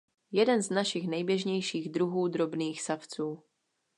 Jeden 0.31 0.61
z 0.63 0.69
našich 0.69 1.07
nejběžnějších 1.07 1.89
druhů 1.89 2.27
drobných 2.27 2.81
savců. 2.81 3.43